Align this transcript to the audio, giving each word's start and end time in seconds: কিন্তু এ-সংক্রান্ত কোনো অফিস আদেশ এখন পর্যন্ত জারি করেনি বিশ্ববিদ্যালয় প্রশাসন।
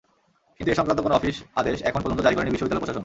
কিন্তু 0.57 0.69
এ-সংক্রান্ত 0.73 0.99
কোনো 1.05 1.13
অফিস 1.19 1.35
আদেশ 1.61 1.77
এখন 1.89 1.99
পর্যন্ত 2.03 2.19
জারি 2.25 2.35
করেনি 2.37 2.53
বিশ্ববিদ্যালয় 2.53 2.83
প্রশাসন। 2.83 2.99